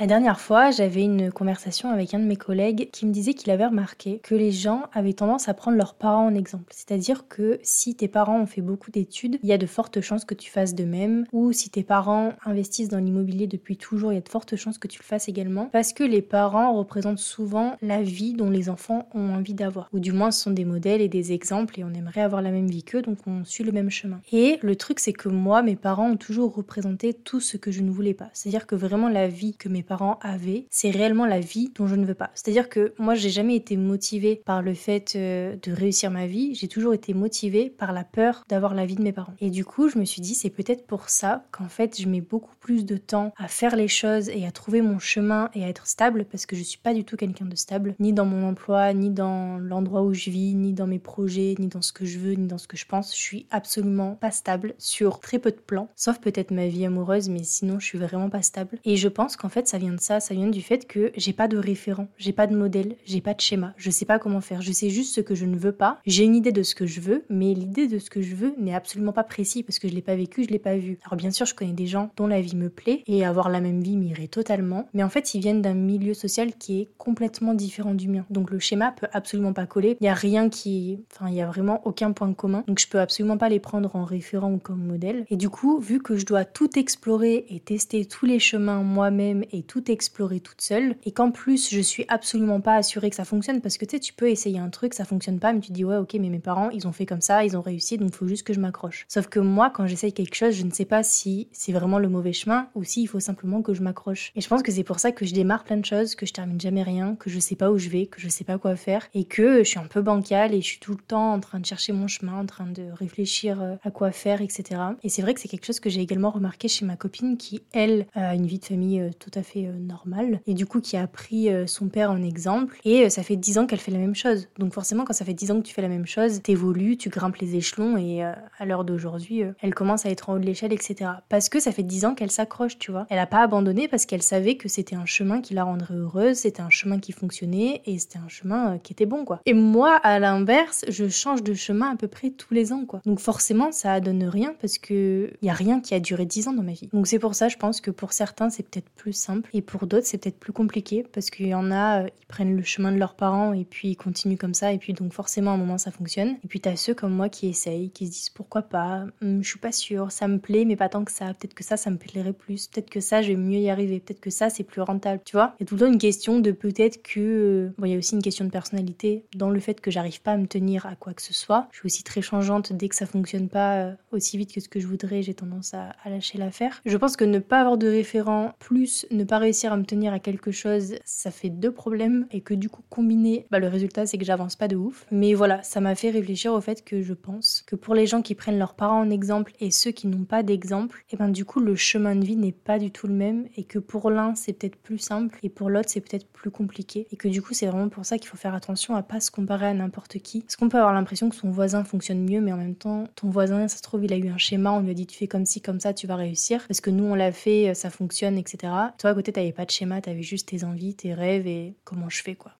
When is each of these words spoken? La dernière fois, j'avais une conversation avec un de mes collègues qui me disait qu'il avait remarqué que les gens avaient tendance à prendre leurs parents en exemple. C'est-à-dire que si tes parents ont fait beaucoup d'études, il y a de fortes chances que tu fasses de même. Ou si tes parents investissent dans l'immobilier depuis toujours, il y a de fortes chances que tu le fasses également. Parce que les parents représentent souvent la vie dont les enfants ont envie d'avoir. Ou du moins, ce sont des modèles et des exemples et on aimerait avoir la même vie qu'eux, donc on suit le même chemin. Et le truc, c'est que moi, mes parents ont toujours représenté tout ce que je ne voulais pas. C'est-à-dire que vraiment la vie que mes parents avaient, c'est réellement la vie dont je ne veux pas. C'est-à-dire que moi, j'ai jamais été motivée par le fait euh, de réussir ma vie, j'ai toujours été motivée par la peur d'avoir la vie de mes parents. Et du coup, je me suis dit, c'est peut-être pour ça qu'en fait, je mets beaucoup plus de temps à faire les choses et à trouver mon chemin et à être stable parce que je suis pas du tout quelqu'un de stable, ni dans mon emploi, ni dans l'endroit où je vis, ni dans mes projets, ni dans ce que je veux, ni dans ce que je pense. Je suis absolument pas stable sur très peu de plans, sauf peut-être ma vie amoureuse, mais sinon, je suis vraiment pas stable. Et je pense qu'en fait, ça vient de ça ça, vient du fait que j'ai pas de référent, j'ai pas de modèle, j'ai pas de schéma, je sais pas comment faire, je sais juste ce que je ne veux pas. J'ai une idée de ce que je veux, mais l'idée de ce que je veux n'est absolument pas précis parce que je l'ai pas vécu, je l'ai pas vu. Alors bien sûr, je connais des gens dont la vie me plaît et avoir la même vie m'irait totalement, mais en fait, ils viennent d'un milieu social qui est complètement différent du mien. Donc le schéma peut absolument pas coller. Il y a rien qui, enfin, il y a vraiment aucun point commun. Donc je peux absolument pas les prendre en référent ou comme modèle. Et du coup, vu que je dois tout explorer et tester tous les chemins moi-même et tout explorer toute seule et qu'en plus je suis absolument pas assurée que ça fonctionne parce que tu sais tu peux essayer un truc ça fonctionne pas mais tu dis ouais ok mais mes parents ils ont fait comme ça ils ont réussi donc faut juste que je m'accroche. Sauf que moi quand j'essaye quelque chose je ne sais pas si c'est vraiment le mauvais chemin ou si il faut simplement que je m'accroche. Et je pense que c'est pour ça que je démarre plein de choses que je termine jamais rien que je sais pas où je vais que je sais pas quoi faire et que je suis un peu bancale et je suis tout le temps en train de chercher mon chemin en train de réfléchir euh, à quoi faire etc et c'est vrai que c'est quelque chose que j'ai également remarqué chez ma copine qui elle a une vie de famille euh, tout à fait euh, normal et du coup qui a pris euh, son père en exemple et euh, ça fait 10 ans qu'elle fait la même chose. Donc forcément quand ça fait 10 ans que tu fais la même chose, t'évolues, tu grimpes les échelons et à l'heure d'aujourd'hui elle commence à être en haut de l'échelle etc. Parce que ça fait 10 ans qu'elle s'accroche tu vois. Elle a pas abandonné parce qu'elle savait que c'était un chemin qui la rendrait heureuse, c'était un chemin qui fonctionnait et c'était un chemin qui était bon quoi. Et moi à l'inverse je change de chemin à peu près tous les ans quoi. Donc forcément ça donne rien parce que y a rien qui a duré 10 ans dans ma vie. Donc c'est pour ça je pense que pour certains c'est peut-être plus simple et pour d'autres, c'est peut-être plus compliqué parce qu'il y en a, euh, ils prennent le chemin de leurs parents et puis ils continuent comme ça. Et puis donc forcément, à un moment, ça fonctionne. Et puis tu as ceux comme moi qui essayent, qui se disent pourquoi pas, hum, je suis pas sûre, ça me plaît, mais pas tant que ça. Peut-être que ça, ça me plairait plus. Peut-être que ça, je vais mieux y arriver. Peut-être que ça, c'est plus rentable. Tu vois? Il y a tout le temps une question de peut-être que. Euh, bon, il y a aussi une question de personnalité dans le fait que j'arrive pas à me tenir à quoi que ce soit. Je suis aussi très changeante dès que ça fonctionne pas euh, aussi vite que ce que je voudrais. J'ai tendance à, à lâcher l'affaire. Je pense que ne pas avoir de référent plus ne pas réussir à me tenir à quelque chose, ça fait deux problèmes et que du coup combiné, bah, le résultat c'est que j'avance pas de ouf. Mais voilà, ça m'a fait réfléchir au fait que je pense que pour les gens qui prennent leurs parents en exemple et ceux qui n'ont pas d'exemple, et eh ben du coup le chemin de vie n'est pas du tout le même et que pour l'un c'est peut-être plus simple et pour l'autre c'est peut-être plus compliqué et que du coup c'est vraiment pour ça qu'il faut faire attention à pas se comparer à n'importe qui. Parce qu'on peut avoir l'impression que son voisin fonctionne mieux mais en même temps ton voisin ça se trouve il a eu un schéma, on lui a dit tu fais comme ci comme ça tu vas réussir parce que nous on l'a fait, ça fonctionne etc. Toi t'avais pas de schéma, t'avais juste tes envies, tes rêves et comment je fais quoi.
La 0.00 0.08
dernière 0.08 0.40
fois, 0.40 0.72
j'avais 0.72 1.04
une 1.04 1.30
conversation 1.30 1.88
avec 1.88 2.14
un 2.14 2.18
de 2.18 2.24
mes 2.24 2.34
collègues 2.34 2.90
qui 2.90 3.06
me 3.06 3.12
disait 3.12 3.32
qu'il 3.32 3.52
avait 3.52 3.66
remarqué 3.66 4.18
que 4.24 4.34
les 4.34 4.50
gens 4.50 4.82
avaient 4.92 5.12
tendance 5.12 5.48
à 5.48 5.54
prendre 5.54 5.76
leurs 5.76 5.94
parents 5.94 6.26
en 6.26 6.34
exemple. 6.34 6.72
C'est-à-dire 6.74 7.28
que 7.28 7.60
si 7.62 7.94
tes 7.94 8.08
parents 8.08 8.40
ont 8.40 8.46
fait 8.46 8.60
beaucoup 8.60 8.90
d'études, 8.90 9.38
il 9.44 9.48
y 9.48 9.52
a 9.52 9.56
de 9.56 9.66
fortes 9.66 10.00
chances 10.00 10.24
que 10.24 10.34
tu 10.34 10.50
fasses 10.50 10.74
de 10.74 10.82
même. 10.82 11.26
Ou 11.32 11.52
si 11.52 11.70
tes 11.70 11.84
parents 11.84 12.32
investissent 12.44 12.88
dans 12.88 12.98
l'immobilier 12.98 13.46
depuis 13.46 13.76
toujours, 13.76 14.10
il 14.10 14.16
y 14.16 14.18
a 14.18 14.20
de 14.20 14.28
fortes 14.28 14.56
chances 14.56 14.78
que 14.78 14.88
tu 14.88 14.98
le 14.98 15.04
fasses 15.04 15.28
également. 15.28 15.66
Parce 15.66 15.92
que 15.92 16.02
les 16.02 16.22
parents 16.22 16.76
représentent 16.76 17.20
souvent 17.20 17.76
la 17.80 18.02
vie 18.02 18.34
dont 18.34 18.50
les 18.50 18.68
enfants 18.68 19.08
ont 19.14 19.32
envie 19.32 19.54
d'avoir. 19.54 19.88
Ou 19.92 20.00
du 20.00 20.10
moins, 20.10 20.32
ce 20.32 20.42
sont 20.42 20.50
des 20.50 20.64
modèles 20.64 21.02
et 21.02 21.08
des 21.08 21.30
exemples 21.30 21.78
et 21.78 21.84
on 21.84 21.94
aimerait 21.94 22.22
avoir 22.22 22.42
la 22.42 22.50
même 22.50 22.66
vie 22.66 22.82
qu'eux, 22.82 23.02
donc 23.02 23.18
on 23.28 23.44
suit 23.44 23.62
le 23.62 23.70
même 23.70 23.90
chemin. 23.90 24.20
Et 24.32 24.58
le 24.60 24.74
truc, 24.74 24.98
c'est 24.98 25.12
que 25.12 25.28
moi, 25.28 25.62
mes 25.62 25.76
parents 25.76 26.10
ont 26.10 26.16
toujours 26.16 26.52
représenté 26.52 27.14
tout 27.14 27.38
ce 27.38 27.56
que 27.56 27.70
je 27.70 27.82
ne 27.82 27.92
voulais 27.92 28.12
pas. 28.12 28.30
C'est-à-dire 28.32 28.66
que 28.66 28.74
vraiment 28.74 29.08
la 29.08 29.28
vie 29.28 29.54
que 29.56 29.68
mes 29.68 29.83
parents 29.84 30.18
avaient, 30.22 30.66
c'est 30.70 30.90
réellement 30.90 31.26
la 31.26 31.40
vie 31.40 31.70
dont 31.76 31.86
je 31.86 31.94
ne 31.94 32.04
veux 32.04 32.14
pas. 32.14 32.30
C'est-à-dire 32.34 32.68
que 32.68 32.94
moi, 32.98 33.14
j'ai 33.14 33.30
jamais 33.30 33.56
été 33.56 33.76
motivée 33.76 34.42
par 34.44 34.62
le 34.62 34.74
fait 34.74 35.14
euh, 35.14 35.56
de 35.62 35.72
réussir 35.72 36.10
ma 36.10 36.26
vie, 36.26 36.54
j'ai 36.54 36.68
toujours 36.68 36.94
été 36.94 37.14
motivée 37.14 37.70
par 37.70 37.92
la 37.92 38.04
peur 38.04 38.44
d'avoir 38.48 38.74
la 38.74 38.86
vie 38.86 38.96
de 38.96 39.02
mes 39.02 39.12
parents. 39.12 39.34
Et 39.40 39.50
du 39.50 39.64
coup, 39.64 39.88
je 39.88 39.98
me 39.98 40.04
suis 40.04 40.20
dit, 40.20 40.34
c'est 40.34 40.50
peut-être 40.50 40.86
pour 40.86 41.08
ça 41.08 41.44
qu'en 41.52 41.68
fait, 41.68 42.00
je 42.00 42.08
mets 42.08 42.20
beaucoup 42.20 42.54
plus 42.60 42.84
de 42.84 42.96
temps 42.96 43.32
à 43.36 43.48
faire 43.48 43.76
les 43.76 43.88
choses 43.88 44.28
et 44.28 44.46
à 44.46 44.50
trouver 44.50 44.82
mon 44.82 44.98
chemin 44.98 45.50
et 45.54 45.64
à 45.64 45.68
être 45.68 45.86
stable 45.86 46.24
parce 46.24 46.46
que 46.46 46.56
je 46.56 46.62
suis 46.62 46.78
pas 46.78 46.94
du 46.94 47.04
tout 47.04 47.16
quelqu'un 47.16 47.46
de 47.46 47.56
stable, 47.56 47.94
ni 48.00 48.12
dans 48.12 48.24
mon 48.24 48.48
emploi, 48.48 48.92
ni 48.92 49.10
dans 49.10 49.58
l'endroit 49.58 50.02
où 50.02 50.14
je 50.14 50.30
vis, 50.30 50.54
ni 50.54 50.72
dans 50.72 50.86
mes 50.86 50.98
projets, 50.98 51.54
ni 51.58 51.68
dans 51.68 51.82
ce 51.82 51.92
que 51.92 52.04
je 52.04 52.18
veux, 52.18 52.32
ni 52.32 52.46
dans 52.46 52.58
ce 52.58 52.68
que 52.68 52.76
je 52.76 52.86
pense. 52.86 53.14
Je 53.14 53.20
suis 53.20 53.46
absolument 53.50 54.14
pas 54.14 54.30
stable 54.30 54.74
sur 54.78 55.20
très 55.20 55.38
peu 55.38 55.50
de 55.50 55.60
plans, 55.60 55.88
sauf 55.96 56.18
peut-être 56.18 56.50
ma 56.50 56.66
vie 56.66 56.86
amoureuse, 56.86 57.28
mais 57.28 57.42
sinon, 57.42 57.78
je 57.78 57.86
suis 57.86 57.98
vraiment 57.98 58.30
pas 58.30 58.42
stable. 58.42 58.78
Et 58.84 58.96
je 58.96 59.08
pense 59.08 59.36
qu'en 59.36 59.48
fait, 59.48 59.68
ça 59.68 59.73
vient 59.78 59.92
de 59.92 60.00
ça 60.00 60.20
ça, 60.20 60.34
vient 60.34 60.48
du 60.48 60.62
fait 60.62 60.86
que 60.86 61.12
j'ai 61.16 61.32
pas 61.32 61.48
de 61.48 61.56
référent, 61.56 62.08
j'ai 62.18 62.32
pas 62.32 62.46
de 62.46 62.56
modèle, 62.56 62.96
j'ai 63.04 63.20
pas 63.20 63.34
de 63.34 63.40
schéma, 63.40 63.74
je 63.76 63.90
sais 63.90 64.04
pas 64.04 64.18
comment 64.18 64.40
faire, 64.40 64.62
je 64.62 64.72
sais 64.72 64.90
juste 64.90 65.14
ce 65.14 65.20
que 65.20 65.34
je 65.34 65.46
ne 65.46 65.56
veux 65.56 65.72
pas. 65.72 65.98
J'ai 66.06 66.24
une 66.24 66.36
idée 66.36 66.52
de 66.52 66.62
ce 66.62 66.74
que 66.74 66.86
je 66.86 67.00
veux, 67.00 67.24
mais 67.28 67.54
l'idée 67.54 67.88
de 67.88 67.98
ce 67.98 68.10
que 68.10 68.22
je 68.22 68.34
veux 68.34 68.54
n'est 68.58 68.74
absolument 68.74 69.12
pas 69.12 69.24
précis 69.24 69.62
parce 69.62 69.78
que 69.78 69.88
je 69.88 69.94
l'ai 69.94 70.02
pas 70.02 70.16
vécu, 70.16 70.44
je 70.44 70.50
l'ai 70.50 70.58
pas 70.58 70.76
vu. 70.76 70.98
Alors 71.04 71.16
bien 71.16 71.30
sûr, 71.30 71.46
je 71.46 71.54
connais 71.54 71.72
des 71.72 71.86
gens 71.86 72.10
dont 72.16 72.26
la 72.26 72.40
vie 72.40 72.56
me 72.56 72.68
plaît 72.68 73.02
et 73.06 73.24
avoir 73.24 73.48
la 73.48 73.60
même 73.60 73.82
vie 73.82 73.96
m'irait 73.96 74.28
totalement, 74.28 74.88
mais 74.94 75.02
en 75.02 75.08
fait, 75.08 75.34
ils 75.34 75.40
viennent 75.40 75.62
d'un 75.62 75.74
milieu 75.74 76.14
social 76.14 76.52
qui 76.54 76.80
est 76.80 76.88
complètement 76.98 77.54
différent 77.54 77.94
du 77.94 78.08
mien. 78.08 78.24
Donc 78.30 78.50
le 78.50 78.58
schéma 78.58 78.92
peut 78.92 79.08
absolument 79.12 79.52
pas 79.52 79.66
coller. 79.66 79.96
Il 80.00 80.04
y 80.04 80.08
a 80.08 80.14
rien 80.14 80.48
qui, 80.48 81.00
enfin, 81.12 81.28
il 81.28 81.34
y 81.34 81.40
a 81.40 81.46
vraiment 81.46 81.82
aucun 81.84 82.12
point 82.12 82.32
commun. 82.32 82.64
Donc 82.66 82.78
je 82.78 82.88
peux 82.88 83.00
absolument 83.00 83.38
pas 83.38 83.48
les 83.48 83.60
prendre 83.60 83.94
en 83.96 84.04
référent 84.04 84.52
ou 84.52 84.58
comme 84.58 84.84
modèle. 84.84 85.24
Et 85.30 85.36
du 85.36 85.48
coup, 85.48 85.78
vu 85.78 86.00
que 86.00 86.16
je 86.16 86.26
dois 86.26 86.44
tout 86.44 86.78
explorer 86.78 87.46
et 87.48 87.60
tester 87.60 88.04
tous 88.04 88.26
les 88.26 88.38
chemins 88.38 88.82
moi-même 88.82 89.44
et 89.52 89.62
tout 89.64 89.90
explorer 89.90 90.40
toute 90.40 90.60
seule 90.60 90.96
et 91.04 91.12
qu'en 91.12 91.30
plus 91.30 91.70
je 91.70 91.80
suis 91.80 92.04
absolument 92.08 92.60
pas 92.60 92.76
assurée 92.76 93.10
que 93.10 93.16
ça 93.16 93.24
fonctionne 93.24 93.60
parce 93.60 93.78
que 93.78 93.84
tu 93.84 93.96
sais 93.96 94.00
tu 94.00 94.12
peux 94.12 94.28
essayer 94.28 94.58
un 94.58 94.70
truc 94.70 94.94
ça 94.94 95.04
fonctionne 95.04 95.38
pas 95.40 95.52
mais 95.52 95.60
tu 95.60 95.72
dis 95.72 95.84
ouais 95.84 95.96
ok 95.96 96.14
mais 96.14 96.28
mes 96.28 96.38
parents 96.38 96.70
ils 96.70 96.86
ont 96.86 96.92
fait 96.92 97.06
comme 97.06 97.20
ça 97.20 97.44
ils 97.44 97.56
ont 97.56 97.62
réussi 97.62 97.98
donc 97.98 98.14
faut 98.14 98.26
juste 98.26 98.46
que 98.46 98.52
je 98.52 98.60
m'accroche. 98.60 99.06
Sauf 99.08 99.26
que 99.28 99.40
moi 99.40 99.70
quand 99.70 99.86
j'essaye 99.86 100.12
quelque 100.12 100.34
chose 100.34 100.54
je 100.54 100.64
ne 100.64 100.70
sais 100.70 100.84
pas 100.84 101.02
si 101.02 101.48
c'est 101.52 101.72
vraiment 101.72 101.98
le 101.98 102.08
mauvais 102.08 102.32
chemin 102.32 102.68
ou 102.74 102.84
si 102.84 103.02
il 103.02 103.06
faut 103.06 103.20
simplement 103.20 103.62
que 103.62 103.74
je 103.74 103.82
m'accroche. 103.82 104.32
Et 104.36 104.40
je 104.40 104.48
pense 104.48 104.62
que 104.62 104.72
c'est 104.72 104.84
pour 104.84 105.00
ça 105.00 105.12
que 105.12 105.24
je 105.24 105.34
démarre 105.34 105.64
plein 105.64 105.76
de 105.76 105.84
choses 105.84 106.14
que 106.14 106.26
je 106.26 106.32
termine 106.32 106.60
jamais 106.60 106.82
rien 106.82 107.16
que 107.16 107.30
je 107.30 107.38
sais 107.38 107.56
pas 107.56 107.70
où 107.70 107.78
je 107.78 107.88
vais 107.88 108.06
que 108.06 108.20
je 108.20 108.28
sais 108.28 108.44
pas 108.44 108.58
quoi 108.58 108.76
faire 108.76 109.08
et 109.14 109.24
que 109.24 109.58
je 109.58 109.68
suis 109.68 109.78
un 109.78 109.86
peu 109.86 110.02
bancale 110.02 110.54
et 110.54 110.60
je 110.60 110.66
suis 110.66 110.78
tout 110.78 110.92
le 110.92 111.02
temps 111.02 111.32
en 111.32 111.40
train 111.40 111.60
de 111.60 111.66
chercher 111.66 111.92
mon 111.92 112.08
chemin 112.08 112.38
en 112.38 112.46
train 112.46 112.66
de 112.66 112.84
réfléchir 112.92 113.62
euh, 113.62 113.76
à 113.82 113.90
quoi 113.90 114.10
faire 114.12 114.40
etc 114.40 114.80
et 115.02 115.08
c'est 115.08 115.22
vrai 115.22 115.34
que 115.34 115.40
c'est 115.40 115.48
quelque 115.48 115.66
chose 115.66 115.80
que 115.80 115.90
j'ai 115.90 116.00
également 116.00 116.30
remarqué 116.30 116.68
chez 116.68 116.84
ma 116.84 116.96
copine 116.96 117.36
qui 117.36 117.62
elle 117.72 118.06
a 118.14 118.34
une 118.34 118.46
vie 118.46 118.58
de 118.58 118.64
famille 118.64 119.00
euh, 119.00 119.10
tout 119.18 119.30
à 119.34 119.42
fait 119.42 119.53
euh, 119.56 119.78
normal 119.78 120.40
et 120.46 120.54
du 120.54 120.66
coup 120.66 120.80
qui 120.80 120.96
a 120.96 121.06
pris 121.06 121.48
euh, 121.48 121.66
son 121.66 121.88
père 121.88 122.10
en 122.10 122.22
exemple 122.22 122.78
et 122.84 123.04
euh, 123.04 123.08
ça 123.08 123.22
fait 123.22 123.36
10 123.36 123.58
ans 123.58 123.66
qu'elle 123.66 123.80
fait 123.80 123.90
la 123.90 123.98
même 123.98 124.14
chose. 124.14 124.48
Donc 124.58 124.72
forcément 124.72 125.04
quand 125.04 125.12
ça 125.12 125.24
fait 125.24 125.34
10 125.34 125.50
ans 125.50 125.60
que 125.60 125.66
tu 125.66 125.74
fais 125.74 125.82
la 125.82 125.88
même 125.88 126.06
chose, 126.06 126.42
t'évolues, 126.42 126.96
tu 126.96 127.08
grimpes 127.08 127.36
les 127.36 127.56
échelons 127.56 127.96
et 127.96 128.22
à 128.22 128.66
l'heure 128.66 128.84
d'aujourd'hui 128.84 129.42
elle 129.60 129.74
commence 129.74 130.06
à 130.06 130.10
être 130.10 130.30
en 130.30 130.34
haut 130.34 130.38
de 130.38 130.46
l'échelle 130.46 130.72
etc. 130.72 131.10
Parce 131.28 131.48
que 131.48 131.60
ça 131.60 131.72
fait 131.72 131.82
10 131.82 132.04
ans 132.06 132.14
qu'elle 132.14 132.30
s'accroche 132.30 132.78
tu 132.78 132.90
vois. 132.90 133.06
Elle 133.10 133.18
a 133.18 133.26
pas 133.26 133.42
abandonné 133.42 133.88
parce 133.88 134.06
qu'elle 134.06 134.22
savait 134.22 134.56
que 134.56 134.68
c'était 134.68 134.96
un 134.96 135.06
chemin 135.06 135.40
qui 135.40 135.54
la 135.54 135.64
rendrait 135.64 135.94
heureuse, 135.94 136.38
c'était 136.38 136.62
un 136.62 136.70
chemin 136.70 136.98
qui 136.98 137.12
fonctionnait 137.12 137.82
et 137.86 137.98
c'était 137.98 138.18
un 138.18 138.28
chemin 138.28 138.78
qui 138.78 138.92
était 138.92 139.06
bon 139.06 139.24
quoi. 139.24 139.40
Et 139.46 139.54
moi 139.54 139.96
à 139.96 140.18
l'inverse 140.18 140.84
je 140.88 141.08
change 141.08 141.42
de 141.42 141.54
chemin 141.54 141.92
à 141.92 141.96
peu 141.96 142.08
près 142.08 142.30
tous 142.30 142.54
les 142.54 142.72
ans 142.72 142.84
quoi. 142.86 143.00
Donc 143.04 143.20
forcément 143.20 143.72
ça 143.72 144.00
donne 144.00 144.24
rien 144.24 144.54
parce 144.60 144.78
que 144.78 145.32
y 145.42 145.50
a 145.50 145.54
rien 145.54 145.80
qui 145.80 145.94
a 145.94 146.00
duré 146.00 146.26
10 146.26 146.48
ans 146.48 146.52
dans 146.52 146.62
ma 146.62 146.72
vie. 146.72 146.88
Donc 146.92 147.06
c'est 147.06 147.18
pour 147.18 147.34
ça 147.34 147.48
je 147.48 147.56
pense 147.56 147.80
que 147.80 147.90
pour 147.90 148.12
certains 148.12 148.50
c'est 148.50 148.62
peut-être 148.62 148.90
plus 148.90 149.12
simple 149.12 149.43
et 149.52 149.62
pour 149.62 149.86
d'autres, 149.86 150.06
c'est 150.06 150.18
peut-être 150.18 150.38
plus 150.38 150.52
compliqué 150.52 151.04
parce 151.12 151.30
qu'il 151.30 151.46
y 151.46 151.54
en 151.54 151.70
a, 151.70 152.02
euh, 152.04 152.08
ils 152.20 152.26
prennent 152.26 152.56
le 152.56 152.62
chemin 152.62 152.92
de 152.92 152.98
leurs 152.98 153.14
parents 153.14 153.52
et 153.52 153.64
puis 153.64 153.88
ils 153.88 153.96
continuent 153.96 154.36
comme 154.36 154.54
ça. 154.54 154.72
Et 154.72 154.78
puis 154.78 154.92
donc 154.92 155.12
forcément, 155.12 155.52
à 155.52 155.54
un 155.54 155.58
moment, 155.58 155.78
ça 155.78 155.90
fonctionne. 155.90 156.36
Et 156.44 156.48
puis 156.48 156.60
tu 156.60 156.68
as 156.68 156.76
ceux 156.76 156.94
comme 156.94 157.12
moi 157.12 157.28
qui 157.28 157.48
essayent, 157.48 157.90
qui 157.90 158.06
se 158.06 158.12
disent 158.12 158.30
pourquoi 158.30 158.62
pas, 158.62 159.04
hum, 159.22 159.42
je 159.42 159.48
suis 159.48 159.58
pas 159.58 159.72
sûre, 159.72 160.10
ça 160.10 160.28
me 160.28 160.38
plaît, 160.38 160.64
mais 160.64 160.76
pas 160.76 160.88
tant 160.88 161.04
que 161.04 161.12
ça. 161.12 161.26
Peut-être 161.34 161.54
que 161.54 161.64
ça, 161.64 161.76
ça 161.76 161.90
me 161.90 161.98
plairait 161.98 162.32
plus. 162.32 162.68
Peut-être 162.68 162.90
que 162.90 163.00
ça, 163.00 163.22
je 163.22 163.28
vais 163.28 163.36
mieux 163.36 163.58
y 163.58 163.70
arriver. 163.70 164.00
Peut-être 164.00 164.20
que 164.20 164.30
ça, 164.30 164.50
c'est 164.50 164.64
plus 164.64 164.80
rentable. 164.80 165.20
Tu 165.24 165.36
vois? 165.36 165.54
Il 165.58 165.62
y 165.62 165.64
a 165.64 165.66
tout 165.66 165.74
le 165.74 165.80
temps 165.80 165.92
une 165.92 165.98
question 165.98 166.40
de 166.40 166.52
peut-être 166.52 167.02
que. 167.02 167.20
Euh, 167.20 167.74
bon, 167.78 167.86
il 167.86 167.92
y 167.92 167.94
a 167.94 167.98
aussi 167.98 168.14
une 168.14 168.22
question 168.22 168.44
de 168.44 168.50
personnalité 168.50 169.24
dans 169.36 169.50
le 169.50 169.60
fait 169.60 169.80
que 169.80 169.90
j'arrive 169.90 170.20
pas 170.22 170.32
à 170.32 170.36
me 170.36 170.46
tenir 170.46 170.86
à 170.86 170.96
quoi 170.96 171.14
que 171.14 171.22
ce 171.22 171.34
soit. 171.34 171.68
Je 171.72 171.78
suis 171.78 171.86
aussi 171.86 172.02
très 172.02 172.22
changeante 172.22 172.72
dès 172.72 172.88
que 172.88 172.96
ça 172.96 173.06
fonctionne 173.06 173.48
pas 173.48 173.76
euh, 173.76 173.92
aussi 174.12 174.38
vite 174.38 174.52
que 174.52 174.60
ce 174.60 174.68
que 174.68 174.80
je 174.80 174.86
voudrais. 174.86 175.22
J'ai 175.22 175.34
tendance 175.34 175.74
à, 175.74 175.94
à 176.02 176.10
lâcher 176.10 176.38
l'affaire. 176.38 176.80
Je 176.84 176.96
pense 176.96 177.16
que 177.16 177.24
ne 177.24 177.38
pas 177.38 177.60
avoir 177.60 177.78
de 177.78 177.86
référent 177.86 178.54
plus 178.58 179.06
ne 179.10 179.24
pas 179.24 179.33
réussir 179.38 179.72
à 179.72 179.76
me 179.76 179.84
tenir 179.84 180.12
à 180.12 180.18
quelque 180.18 180.50
chose, 180.50 180.96
ça 181.04 181.30
fait 181.30 181.50
deux 181.50 181.72
problèmes 181.72 182.26
et 182.30 182.40
que 182.40 182.54
du 182.54 182.68
coup 182.68 182.82
combiné, 182.88 183.46
bah, 183.50 183.58
le 183.58 183.68
résultat 183.68 184.06
c'est 184.06 184.18
que 184.18 184.24
j'avance 184.24 184.56
pas 184.56 184.68
de 184.68 184.76
ouf. 184.76 185.06
Mais 185.10 185.34
voilà, 185.34 185.62
ça 185.62 185.80
m'a 185.80 185.94
fait 185.94 186.10
réfléchir 186.10 186.52
au 186.52 186.60
fait 186.60 186.84
que 186.84 187.02
je 187.02 187.14
pense 187.14 187.62
que 187.66 187.76
pour 187.76 187.94
les 187.94 188.06
gens 188.06 188.22
qui 188.22 188.34
prennent 188.34 188.58
leurs 188.58 188.74
parents 188.74 189.00
en 189.00 189.10
exemple 189.10 189.52
et 189.60 189.70
ceux 189.70 189.90
qui 189.90 190.06
n'ont 190.06 190.24
pas 190.24 190.42
d'exemple, 190.42 191.04
et 191.10 191.14
eh 191.14 191.16
ben 191.16 191.28
du 191.28 191.44
coup 191.44 191.60
le 191.60 191.74
chemin 191.74 192.16
de 192.16 192.24
vie 192.24 192.36
n'est 192.36 192.52
pas 192.52 192.78
du 192.78 192.90
tout 192.90 193.06
le 193.06 193.14
même 193.14 193.48
et 193.56 193.64
que 193.64 193.78
pour 193.78 194.10
l'un 194.10 194.34
c'est 194.34 194.52
peut-être 194.52 194.76
plus 194.76 194.98
simple 194.98 195.38
et 195.42 195.48
pour 195.48 195.70
l'autre 195.70 195.88
c'est 195.90 196.00
peut-être 196.00 196.26
plus 196.28 196.50
compliqué 196.50 197.06
et 197.10 197.16
que 197.16 197.28
du 197.28 197.42
coup 197.42 197.54
c'est 197.54 197.66
vraiment 197.66 197.88
pour 197.88 198.04
ça 198.04 198.18
qu'il 198.18 198.28
faut 198.28 198.36
faire 198.36 198.54
attention 198.54 198.94
à 198.94 199.02
pas 199.02 199.20
se 199.20 199.30
comparer 199.30 199.66
à 199.66 199.74
n'importe 199.74 200.18
qui. 200.18 200.40
Parce 200.40 200.56
qu'on 200.56 200.68
peut 200.68 200.78
avoir 200.78 200.94
l'impression 200.94 201.28
que 201.28 201.36
son 201.36 201.50
voisin 201.50 201.84
fonctionne 201.84 202.28
mieux 202.28 202.40
mais 202.40 202.52
en 202.52 202.56
même 202.56 202.74
temps 202.74 203.04
ton 203.14 203.30
voisin 203.30 203.68
ça 203.68 203.76
se 203.76 203.82
trouve 203.82 204.04
il 204.04 204.12
a 204.12 204.16
eu 204.16 204.28
un 204.28 204.38
schéma, 204.38 204.72
on 204.72 204.80
lui 204.80 204.90
a 204.90 204.94
dit 204.94 205.06
tu 205.06 205.16
fais 205.16 205.28
comme 205.28 205.46
ci 205.46 205.60
comme 205.60 205.80
ça 205.80 205.94
tu 205.94 206.06
vas 206.06 206.16
réussir 206.16 206.64
parce 206.66 206.80
que 206.80 206.90
nous 206.90 207.04
on 207.04 207.14
l'a 207.14 207.32
fait, 207.32 207.74
ça 207.74 207.90
fonctionne 207.90 208.38
etc. 208.38 208.72
Toi 208.98 209.14
t'avais 209.32 209.52
pas 209.52 209.64
de 209.64 209.70
schéma, 209.70 210.00
t'avais 210.00 210.22
juste 210.22 210.48
tes 210.48 210.64
envies, 210.64 210.94
tes 210.94 211.14
rêves 211.14 211.46
et 211.46 211.74
comment 211.84 212.08
je 212.08 212.22
fais 212.22 212.34
quoi. 212.34 212.52